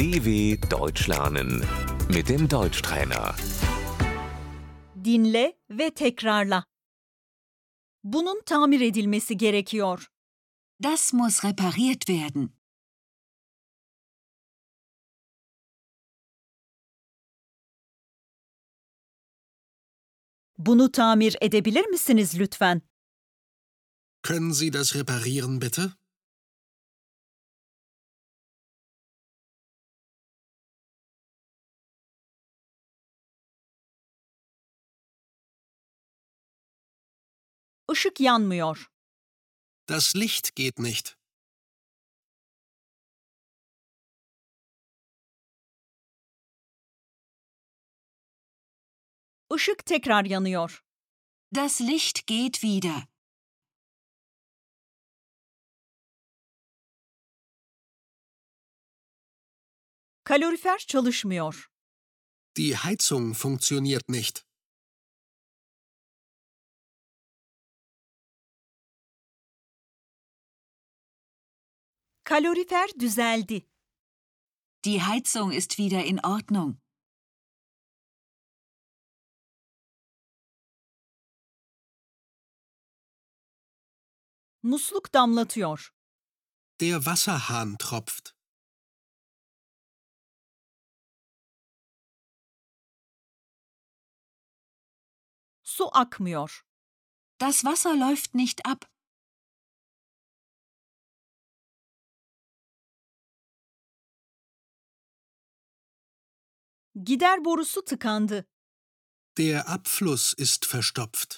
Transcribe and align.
DW 0.00 0.56
Deutsch 0.70 1.08
lernen 1.08 1.62
mit 2.08 2.28
dem 2.28 2.48
Deutschtrainer. 2.48 3.34
Dinle 4.94 5.58
ve 5.68 5.90
tekrarla. 5.94 6.64
Bunun 8.02 8.40
tamir 8.46 8.80
edilmesi 8.80 9.36
gerekiyor. 9.36 10.10
Das 10.82 11.12
muss 11.12 11.44
repariert 11.44 12.08
werden. 12.08 12.52
Bunu 20.56 20.92
tamir 20.92 21.36
edebilir 21.40 21.88
misiniz 21.90 22.34
lütfen? 22.38 22.82
Können 24.22 24.52
Sie 24.52 24.70
das 24.70 24.94
reparieren, 24.94 25.60
bitte? 25.60 25.99
Işık 37.92 38.20
yanmıyor. 38.20 38.90
Das 39.88 40.16
Licht 40.16 40.56
geht 40.56 40.78
nicht. 40.78 41.16
Işık 49.56 49.86
tekrar 49.86 50.24
yanıyor. 50.24 50.84
Das 51.54 51.80
Licht 51.80 52.26
geht 52.26 52.62
wieder. 52.64 53.08
Kalorifer 60.24 60.78
çalışmıyor. 60.78 61.70
Die 62.56 62.76
Heizung 62.76 63.34
funktioniert 63.34 64.08
nicht. 64.08 64.49
Kalorifer 72.30 72.86
düzeldi. 73.00 73.68
Die 74.84 75.02
Heizung 75.02 75.50
ist 75.50 75.78
wieder 75.78 76.04
in 76.04 76.20
Ordnung. 76.20 76.80
Musluk 84.62 85.10
damlatıyor. 85.12 85.92
Der 86.80 87.04
Wasserhahn 87.04 87.76
tropft. 87.78 88.36
Su 95.62 95.88
akmıyor. 95.92 96.64
Das 97.38 97.64
Wasser 97.64 97.96
läuft 97.96 98.34
nicht 98.34 98.66
ab. 98.66 98.99
Gider 106.94 107.44
borusu 107.44 107.84
tıkandı. 107.84 108.46
Der 109.38 109.64
Abfluss 109.66 110.34
ist 110.38 110.74
verstopft. 110.74 111.36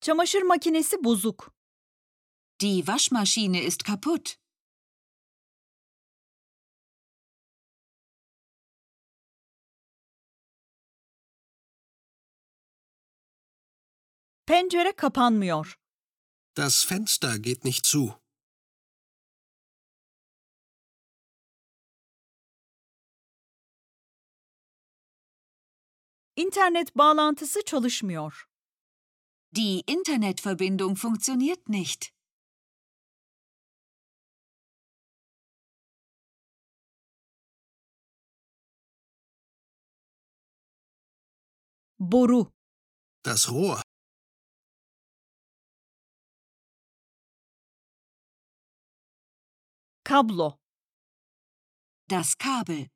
Çamaşır 0.00 0.42
makinesi 0.42 1.04
bozuk. 1.04 1.54
Die 2.60 2.76
Waschmaschine 2.78 3.62
ist 3.62 3.82
kaputt. 3.82 4.36
Pencere 14.46 14.92
kapanmıyor. 14.96 15.78
Das 16.58 16.82
Fenster 16.82 17.38
geht 17.38 17.64
nicht 17.64 17.86
zu. 17.86 18.14
İnternet 26.36 26.96
bağlantısı 26.96 27.64
çalışmıyor. 27.64 28.48
Die 29.56 29.82
Internetverbindung 29.86 30.98
funktioniert 30.98 31.68
nicht. 31.68 32.10
Boru. 41.98 42.52
Das 43.24 43.48
Rohr. 43.48 43.87
Kablo. 50.08 50.58
Das 52.08 52.38
Kabel. 52.38 52.88